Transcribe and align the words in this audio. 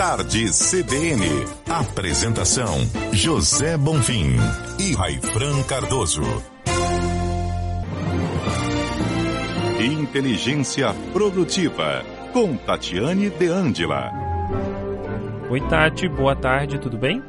Tarde 0.00 0.46
CBN. 0.48 1.26
Apresentação: 1.68 2.78
José 3.12 3.76
Bonfim 3.76 4.32
e 4.78 4.94
Raifran 4.94 5.62
Cardoso. 5.68 6.22
Inteligência 9.78 10.94
Produtiva, 11.12 12.02
com 12.32 12.56
Tatiane 12.56 13.28
De 13.28 13.48
Angela. 13.48 14.10
Oi, 15.50 15.60
Tati, 15.68 16.08
boa 16.08 16.34
tarde, 16.34 16.80
tudo 16.80 16.96
bem? 16.96 17.22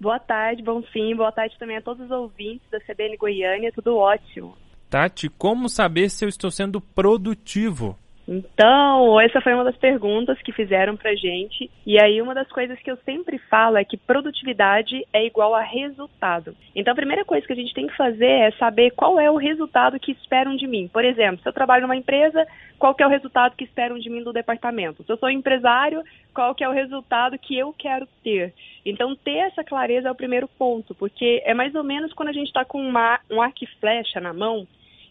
Boa 0.00 0.20
tarde, 0.20 0.62
Bonfim. 0.62 1.16
Boa 1.16 1.32
tarde 1.32 1.58
também 1.58 1.78
a 1.78 1.82
todos 1.82 2.04
os 2.04 2.12
ouvintes 2.12 2.70
da 2.70 2.78
CBN 2.78 3.16
Goiânia, 3.16 3.72
tudo 3.72 3.96
ótimo. 3.96 4.56
Tati, 4.88 5.28
como 5.28 5.68
saber 5.68 6.08
se 6.10 6.24
eu 6.24 6.28
estou 6.28 6.52
sendo 6.52 6.80
produtivo? 6.80 7.98
Então, 8.26 9.20
essa 9.20 9.40
foi 9.40 9.52
uma 9.52 9.64
das 9.64 9.76
perguntas 9.76 10.40
que 10.40 10.52
fizeram 10.52 10.96
pra 10.96 11.14
gente. 11.14 11.70
E 11.86 12.00
aí, 12.00 12.20
uma 12.22 12.34
das 12.34 12.48
coisas 12.48 12.78
que 12.80 12.90
eu 12.90 12.96
sempre 13.04 13.38
falo 13.38 13.76
é 13.76 13.84
que 13.84 13.98
produtividade 13.98 15.06
é 15.12 15.26
igual 15.26 15.54
a 15.54 15.60
resultado. 15.60 16.56
Então, 16.74 16.92
a 16.92 16.96
primeira 16.96 17.24
coisa 17.24 17.46
que 17.46 17.52
a 17.52 17.56
gente 17.56 17.74
tem 17.74 17.86
que 17.86 17.96
fazer 17.96 18.26
é 18.26 18.50
saber 18.52 18.92
qual 18.92 19.20
é 19.20 19.30
o 19.30 19.36
resultado 19.36 20.00
que 20.00 20.12
esperam 20.12 20.56
de 20.56 20.66
mim. 20.66 20.88
Por 20.88 21.04
exemplo, 21.04 21.42
se 21.42 21.48
eu 21.48 21.52
trabalho 21.52 21.82
numa 21.82 21.96
empresa, 21.96 22.46
qual 22.78 22.94
que 22.94 23.02
é 23.02 23.06
o 23.06 23.10
resultado 23.10 23.56
que 23.56 23.64
esperam 23.64 23.98
de 23.98 24.08
mim 24.08 24.22
do 24.22 24.32
departamento? 24.32 25.04
Se 25.04 25.12
eu 25.12 25.18
sou 25.18 25.28
empresário, 25.28 26.02
qual 26.32 26.54
que 26.54 26.64
é 26.64 26.68
o 26.68 26.72
resultado 26.72 27.38
que 27.38 27.56
eu 27.58 27.74
quero 27.76 28.08
ter? 28.22 28.54
Então, 28.86 29.14
ter 29.14 29.36
essa 29.36 29.62
clareza 29.62 30.08
é 30.08 30.10
o 30.10 30.16
primeiro 30.16 30.48
ponto, 30.48 30.94
porque 30.94 31.42
é 31.44 31.52
mais 31.52 31.74
ou 31.74 31.84
menos 31.84 32.12
quando 32.14 32.30
a 32.30 32.32
gente 32.32 32.46
está 32.46 32.64
com 32.64 32.80
uma, 32.80 33.20
um 33.30 33.42
arco 33.42 33.64
e 33.64 33.66
flecha 33.78 34.18
na 34.18 34.32
mão 34.32 34.66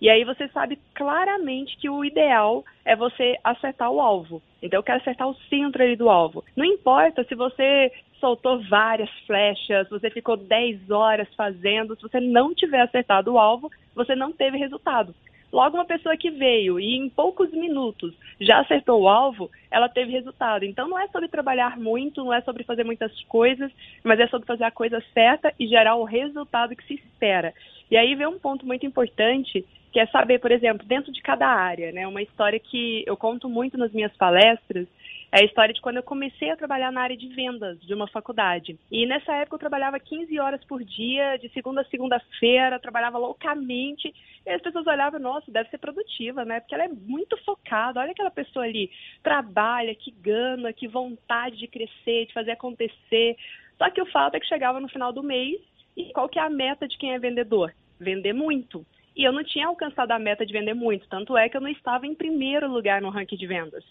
e 0.00 0.08
aí 0.08 0.24
você 0.24 0.48
sabe 0.48 0.78
claramente 0.94 1.76
que 1.76 1.90
o 1.90 2.04
ideal 2.04 2.64
é 2.84 2.94
você 2.94 3.36
acertar 3.42 3.90
o 3.90 4.00
alvo. 4.00 4.40
Então 4.62 4.78
eu 4.78 4.82
quero 4.82 5.00
acertar 5.00 5.28
o 5.28 5.34
centro 5.48 5.82
ali 5.82 5.96
do 5.96 6.08
alvo. 6.08 6.44
Não 6.56 6.64
importa 6.64 7.24
se 7.24 7.34
você 7.34 7.92
soltou 8.20 8.60
várias 8.68 9.10
flechas, 9.26 9.88
você 9.88 10.10
ficou 10.10 10.36
10 10.36 10.90
horas 10.90 11.28
fazendo, 11.34 11.96
se 11.96 12.02
você 12.02 12.20
não 12.20 12.54
tiver 12.54 12.80
acertado 12.80 13.32
o 13.32 13.38
alvo, 13.38 13.70
você 13.94 14.14
não 14.14 14.32
teve 14.32 14.56
resultado. 14.56 15.14
Logo, 15.50 15.78
uma 15.78 15.84
pessoa 15.86 16.16
que 16.16 16.30
veio 16.30 16.78
e 16.78 16.94
em 16.94 17.08
poucos 17.08 17.50
minutos 17.52 18.14
já 18.38 18.60
acertou 18.60 19.00
o 19.00 19.08
alvo, 19.08 19.50
ela 19.70 19.88
teve 19.88 20.12
resultado. 20.12 20.64
Então, 20.64 20.86
não 20.86 20.98
é 20.98 21.08
sobre 21.08 21.26
trabalhar 21.26 21.78
muito, 21.78 22.22
não 22.22 22.34
é 22.34 22.42
sobre 22.42 22.64
fazer 22.64 22.84
muitas 22.84 23.10
coisas, 23.24 23.72
mas 24.04 24.20
é 24.20 24.26
sobre 24.26 24.46
fazer 24.46 24.64
a 24.64 24.70
coisa 24.70 25.02
certa 25.14 25.52
e 25.58 25.66
gerar 25.66 25.94
o 25.94 26.04
resultado 26.04 26.76
que 26.76 26.84
se 26.84 26.94
espera. 26.94 27.54
E 27.90 27.96
aí 27.96 28.14
vem 28.14 28.26
um 28.26 28.38
ponto 28.38 28.66
muito 28.66 28.84
importante 28.84 29.64
que 29.98 30.02
é 30.02 30.06
saber, 30.06 30.38
por 30.38 30.52
exemplo, 30.52 30.86
dentro 30.86 31.10
de 31.10 31.20
cada 31.20 31.48
área, 31.48 31.90
né? 31.90 32.06
Uma 32.06 32.22
história 32.22 32.60
que 32.60 33.02
eu 33.04 33.16
conto 33.16 33.48
muito 33.48 33.76
nas 33.76 33.90
minhas 33.90 34.16
palestras 34.16 34.86
é 35.32 35.40
a 35.40 35.44
história 35.44 35.74
de 35.74 35.80
quando 35.80 35.96
eu 35.96 36.04
comecei 36.04 36.50
a 36.50 36.56
trabalhar 36.56 36.92
na 36.92 37.00
área 37.00 37.16
de 37.16 37.26
vendas 37.34 37.80
de 37.80 37.92
uma 37.92 38.06
faculdade. 38.06 38.78
E 38.92 39.04
nessa 39.06 39.34
época 39.34 39.56
eu 39.56 39.58
trabalhava 39.58 39.98
15 39.98 40.38
horas 40.38 40.62
por 40.66 40.84
dia, 40.84 41.36
de 41.36 41.48
segunda 41.48 41.80
a 41.80 41.84
segunda-feira, 41.86 42.78
trabalhava 42.78 43.18
loucamente. 43.18 44.14
E 44.46 44.50
as 44.50 44.62
pessoas 44.62 44.86
olhavam, 44.86 45.18
nossa, 45.18 45.50
deve 45.50 45.68
ser 45.68 45.78
produtiva, 45.78 46.44
né? 46.44 46.60
Porque 46.60 46.76
ela 46.76 46.84
é 46.84 46.88
muito 46.88 47.36
focada. 47.38 47.98
Olha 47.98 48.12
aquela 48.12 48.30
pessoa 48.30 48.66
ali, 48.66 48.92
trabalha, 49.20 49.96
que 49.96 50.12
gana, 50.12 50.72
que 50.72 50.86
vontade 50.86 51.56
de 51.56 51.66
crescer, 51.66 52.26
de 52.26 52.32
fazer 52.32 52.52
acontecer. 52.52 53.36
Só 53.76 53.90
que 53.90 54.00
o 54.00 54.06
fato 54.06 54.36
é 54.36 54.40
que 54.40 54.46
chegava 54.46 54.78
no 54.78 54.88
final 54.88 55.12
do 55.12 55.24
mês 55.24 55.60
e 55.96 56.12
qual 56.12 56.28
que 56.28 56.38
é 56.38 56.42
a 56.42 56.48
meta 56.48 56.86
de 56.86 56.96
quem 56.96 57.14
é 57.14 57.18
vendedor? 57.18 57.74
Vender 57.98 58.32
muito. 58.32 58.86
E 59.18 59.24
eu 59.24 59.32
não 59.32 59.42
tinha 59.42 59.66
alcançado 59.66 60.12
a 60.12 60.18
meta 60.18 60.46
de 60.46 60.52
vender 60.52 60.74
muito, 60.74 61.08
tanto 61.08 61.36
é 61.36 61.48
que 61.48 61.56
eu 61.56 61.60
não 61.60 61.68
estava 61.68 62.06
em 62.06 62.14
primeiro 62.14 62.70
lugar 62.70 63.02
no 63.02 63.10
ranking 63.10 63.36
de 63.36 63.48
vendas. 63.48 63.84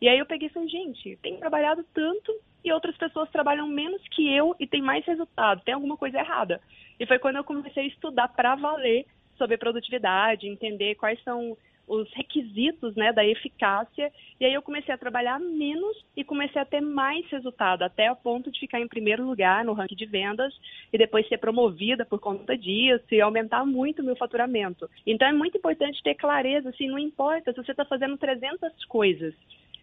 E 0.00 0.08
aí 0.08 0.18
eu 0.18 0.24
peguei 0.24 0.48
e 0.48 0.50
falei, 0.50 0.70
gente, 0.70 1.18
tenho 1.22 1.38
trabalhado 1.38 1.84
tanto 1.92 2.32
e 2.64 2.72
outras 2.72 2.96
pessoas 2.96 3.28
trabalham 3.30 3.68
menos 3.68 4.00
que 4.08 4.34
eu 4.34 4.56
e 4.58 4.66
tem 4.66 4.80
mais 4.80 5.04
resultado, 5.04 5.62
tem 5.62 5.74
alguma 5.74 5.98
coisa 5.98 6.18
errada. 6.18 6.62
E 6.98 7.04
foi 7.04 7.18
quando 7.18 7.36
eu 7.36 7.44
comecei 7.44 7.84
a 7.84 7.86
estudar 7.88 8.28
para 8.28 8.54
valer 8.54 9.04
sobre 9.36 9.58
produtividade, 9.58 10.48
entender 10.48 10.94
quais 10.94 11.22
são 11.22 11.56
os 11.90 12.08
requisitos 12.12 12.94
né, 12.94 13.12
da 13.12 13.26
eficácia, 13.26 14.12
e 14.38 14.44
aí 14.44 14.54
eu 14.54 14.62
comecei 14.62 14.94
a 14.94 14.98
trabalhar 14.98 15.40
menos 15.40 16.04
e 16.16 16.22
comecei 16.22 16.62
a 16.62 16.64
ter 16.64 16.80
mais 16.80 17.26
resultado, 17.26 17.82
até 17.82 18.06
a 18.06 18.14
ponto 18.14 18.48
de 18.48 18.60
ficar 18.60 18.80
em 18.80 18.86
primeiro 18.86 19.26
lugar 19.26 19.64
no 19.64 19.72
ranking 19.72 19.96
de 19.96 20.06
vendas 20.06 20.54
e 20.92 20.96
depois 20.96 21.28
ser 21.28 21.38
promovida 21.38 22.06
por 22.06 22.20
conta 22.20 22.56
disso 22.56 23.04
e 23.10 23.20
aumentar 23.20 23.66
muito 23.66 24.02
o 24.02 24.04
meu 24.04 24.14
faturamento. 24.14 24.88
Então 25.04 25.26
é 25.26 25.32
muito 25.32 25.58
importante 25.58 26.00
ter 26.00 26.14
clareza, 26.14 26.68
assim, 26.68 26.88
não 26.88 26.98
importa 26.98 27.52
se 27.52 27.60
você 27.60 27.72
está 27.72 27.84
fazendo 27.84 28.16
300 28.16 28.84
coisas, 28.84 29.34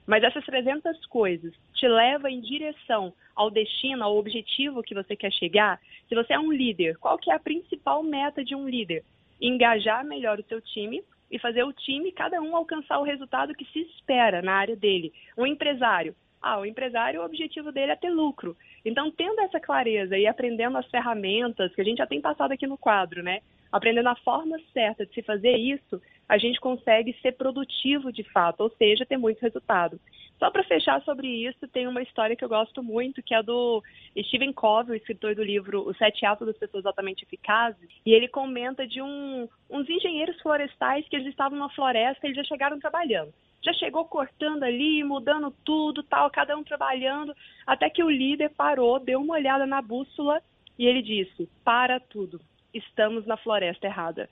mas 0.05 0.23
essas 0.23 0.45
300 0.45 1.05
coisas 1.07 1.53
te 1.73 1.89
levam 1.89 2.31
em 2.31 2.39
direção 2.39 3.13
ao 3.35 3.51
destino, 3.51 4.05
ao 4.05 4.15
objetivo 4.15 4.81
que 4.81 4.95
você 4.95 5.13
quer 5.13 5.33
chegar. 5.33 5.77
Se 6.07 6.15
você 6.15 6.33
é 6.33 6.39
um 6.39 6.53
líder, 6.53 6.97
qual 6.99 7.17
que 7.17 7.29
é 7.29 7.35
a 7.35 7.39
principal 7.39 8.01
meta 8.01 8.45
de 8.45 8.55
um 8.55 8.65
líder? 8.65 9.03
Engajar 9.41 10.05
melhor 10.05 10.39
o 10.39 10.45
seu 10.45 10.61
time 10.61 11.03
e 11.29 11.39
fazer 11.39 11.63
o 11.63 11.73
time, 11.73 12.11
cada 12.11 12.41
um 12.41 12.55
alcançar 12.55 12.99
o 12.99 13.03
resultado 13.03 13.53
que 13.53 13.65
se 13.65 13.79
espera 13.79 14.41
na 14.41 14.53
área 14.53 14.75
dele. 14.75 15.13
Um 15.37 15.45
empresário, 15.45 16.15
ah, 16.41 16.59
o 16.59 16.65
empresário, 16.65 17.21
o 17.21 17.25
objetivo 17.25 17.71
dele 17.71 17.91
é 17.91 17.95
ter 17.95 18.09
lucro. 18.09 18.55
Então, 18.85 19.11
tendo 19.11 19.41
essa 19.41 19.59
clareza 19.59 20.17
e 20.17 20.27
aprendendo 20.27 20.77
as 20.77 20.89
ferramentas, 20.89 21.73
que 21.73 21.81
a 21.81 21.83
gente 21.83 21.97
já 21.97 22.07
tem 22.07 22.21
passado 22.21 22.51
aqui 22.51 22.65
no 22.67 22.77
quadro, 22.77 23.21
né? 23.23 23.41
Aprendendo 23.71 24.07
a 24.07 24.15
forma 24.15 24.57
certa 24.71 25.05
de 25.05 25.13
se 25.13 25.21
fazer 25.21 25.57
isso, 25.57 26.01
a 26.27 26.37
gente 26.37 26.59
consegue 26.59 27.15
ser 27.21 27.33
produtivo 27.33 28.11
de 28.11 28.23
fato, 28.23 28.61
ou 28.61 28.69
seja, 28.71 29.05
ter 29.05 29.17
muito 29.17 29.39
resultado. 29.39 29.99
Só 30.37 30.51
para 30.51 30.63
fechar 30.63 31.01
sobre 31.01 31.27
isso, 31.27 31.67
tem 31.67 31.87
uma 31.87 32.01
história 32.01 32.35
que 32.35 32.43
eu 32.43 32.49
gosto 32.49 32.83
muito, 32.83 33.23
que 33.23 33.33
é 33.33 33.41
do 33.41 33.81
Stephen 34.25 34.53
Covey, 34.53 34.93
o 34.93 34.95
escritor 34.95 35.33
do 35.33 35.43
livro 35.43 35.87
Os 35.87 35.97
Sete 35.97 36.25
Atos 36.25 36.47
das 36.47 36.57
Pessoas 36.57 36.85
Altamente 36.85 37.23
Eficazes, 37.23 37.89
e 38.05 38.13
ele 38.13 38.27
comenta 38.27 38.85
de 38.85 39.01
um, 39.01 39.47
uns 39.69 39.89
engenheiros 39.89 40.39
florestais 40.41 41.07
que 41.07 41.15
eles 41.15 41.27
estavam 41.27 41.57
na 41.57 41.69
floresta 41.69 42.25
e 42.25 42.27
eles 42.27 42.37
já 42.37 42.43
chegaram 42.43 42.79
trabalhando 42.79 43.33
já 43.63 43.73
chegou 43.73 44.05
cortando 44.05 44.63
ali, 44.63 45.03
mudando 45.03 45.51
tudo, 45.65 46.03
tal, 46.03 46.29
cada 46.29 46.55
um 46.55 46.63
trabalhando, 46.63 47.35
até 47.65 47.89
que 47.89 48.03
o 48.03 48.09
líder 48.09 48.51
parou, 48.51 48.99
deu 48.99 49.19
uma 49.19 49.33
olhada 49.33 49.65
na 49.65 49.81
bússola 49.81 50.41
e 50.77 50.85
ele 50.85 51.01
disse: 51.01 51.49
"Para 51.65 51.99
tudo. 51.99 52.39
Estamos 52.73 53.25
na 53.25 53.35
floresta 53.35 53.87
errada". 53.87 54.29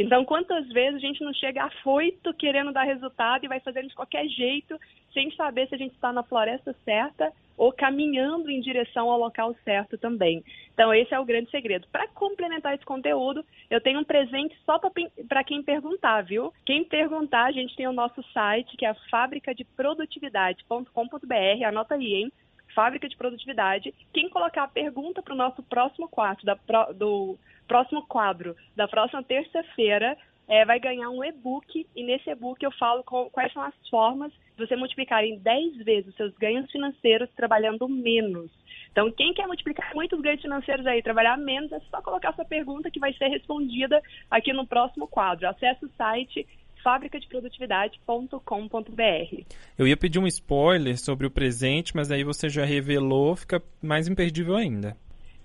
Então, 0.00 0.24
quantas 0.24 0.66
vezes 0.68 0.94
a 0.94 0.98
gente 0.98 1.22
não 1.22 1.34
chega 1.34 1.64
afoito 1.64 2.32
querendo 2.32 2.72
dar 2.72 2.84
resultado 2.84 3.44
e 3.44 3.48
vai 3.48 3.60
fazendo 3.60 3.88
de 3.88 3.94
qualquer 3.94 4.26
jeito, 4.28 4.80
sem 5.12 5.30
saber 5.32 5.68
se 5.68 5.74
a 5.74 5.78
gente 5.78 5.94
está 5.94 6.10
na 6.10 6.22
floresta 6.22 6.74
certa 6.86 7.30
ou 7.54 7.70
caminhando 7.70 8.50
em 8.50 8.62
direção 8.62 9.10
ao 9.10 9.18
local 9.18 9.54
certo 9.62 9.98
também. 9.98 10.42
Então, 10.72 10.94
esse 10.94 11.12
é 11.12 11.20
o 11.20 11.24
grande 11.26 11.50
segredo. 11.50 11.86
Para 11.92 12.08
complementar 12.08 12.74
esse 12.74 12.86
conteúdo, 12.86 13.44
eu 13.68 13.78
tenho 13.78 14.00
um 14.00 14.04
presente 14.04 14.56
só 14.64 14.80
para 15.28 15.44
quem 15.44 15.62
perguntar, 15.62 16.22
viu? 16.22 16.50
Quem 16.64 16.82
perguntar, 16.82 17.44
a 17.44 17.52
gente 17.52 17.76
tem 17.76 17.86
o 17.86 17.92
nosso 17.92 18.22
site, 18.32 18.78
que 18.78 18.86
é 18.86 18.94
fabricadeprodutividade.com.br. 19.10 21.64
Anota 21.66 21.96
aí, 21.96 22.14
hein? 22.14 22.32
Fábrica 22.74 23.08
de 23.08 23.16
Produtividade. 23.16 23.94
Quem 24.12 24.28
colocar 24.28 24.64
a 24.64 24.68
pergunta 24.68 25.22
para 25.22 25.34
o 25.34 25.36
nosso 25.36 25.62
próximo 25.62 26.08
quarto, 26.08 26.44
da, 26.44 26.56
do 26.94 27.38
próximo 27.66 28.06
quadro 28.06 28.56
da 28.74 28.88
próxima 28.88 29.22
terça-feira, 29.22 30.16
é, 30.48 30.64
vai 30.64 30.80
ganhar 30.80 31.08
um 31.10 31.22
e-book 31.22 31.86
e 31.94 32.02
nesse 32.02 32.28
e-book 32.28 32.60
eu 32.60 32.72
falo 32.72 33.04
quais 33.04 33.52
são 33.52 33.62
as 33.62 33.74
formas 33.88 34.32
de 34.32 34.66
você 34.66 34.74
multiplicar 34.74 35.24
em 35.24 35.38
10 35.38 35.76
vezes 35.84 36.14
seus 36.16 36.34
ganhos 36.34 36.68
financeiros 36.72 37.30
trabalhando 37.36 37.88
menos. 37.88 38.50
Então, 38.90 39.12
quem 39.12 39.32
quer 39.32 39.46
multiplicar 39.46 39.94
muitos 39.94 40.20
ganhos 40.20 40.42
financeiros 40.42 40.84
aí, 40.84 41.00
trabalhar 41.00 41.38
menos, 41.38 41.70
é 41.70 41.78
só 41.88 42.02
colocar 42.02 42.34
sua 42.34 42.44
pergunta 42.44 42.90
que 42.90 42.98
vai 42.98 43.12
ser 43.12 43.28
respondida 43.28 44.02
aqui 44.28 44.52
no 44.52 44.66
próximo 44.66 45.06
quadro. 45.06 45.48
Acesse 45.48 45.84
o 45.84 45.90
site 45.96 46.44
fabricadeprodutividade.com.br. 46.82 49.44
Eu 49.78 49.86
ia 49.86 49.96
pedir 49.96 50.18
um 50.18 50.26
spoiler 50.26 50.98
sobre 50.98 51.26
o 51.26 51.30
presente, 51.30 51.94
mas 51.94 52.10
aí 52.10 52.24
você 52.24 52.48
já 52.48 52.64
revelou, 52.64 53.36
fica 53.36 53.62
mais 53.82 54.08
imperdível 54.08 54.56
ainda 54.56 54.96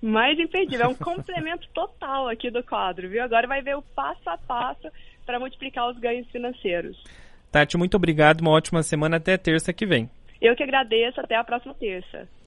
mais 0.02 0.38
imperdível. 0.40 0.86
É 0.86 0.90
um 0.90 0.94
complemento 0.96 1.68
total 1.74 2.30
aqui 2.30 2.52
do 2.52 2.64
quadro, 2.64 3.10
viu? 3.10 3.24
Agora 3.24 3.48
vai 3.48 3.62
ver 3.62 3.76
o 3.76 3.82
passo 3.82 4.30
a 4.30 4.38
passo 4.38 4.90
para 5.26 5.40
multiplicar 5.40 5.90
os 5.90 5.98
ganhos 5.98 6.30
financeiros. 6.30 7.02
Tati, 7.52 7.78
muito 7.78 7.96
obrigado. 7.96 8.42
Uma 8.42 8.52
ótima 8.52 8.84
semana. 8.84 9.18
Até 9.18 9.38
terça 9.38 9.74
que 9.74 9.86
vem. 9.86 10.10
Eu 10.42 10.56
que 10.56 10.64
agradeço. 10.64 11.20
Até 11.20 11.36
a 11.36 11.44
próxima 11.44 11.74
terça. 11.74 12.28